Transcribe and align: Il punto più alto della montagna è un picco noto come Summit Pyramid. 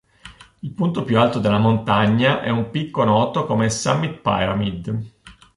Il 0.61 0.71
punto 0.71 1.03
più 1.03 1.19
alto 1.19 1.37
della 1.37 1.59
montagna 1.59 2.41
è 2.41 2.49
un 2.49 2.71
picco 2.71 3.03
noto 3.03 3.45
come 3.45 3.69
Summit 3.69 4.19
Pyramid. 4.21 5.09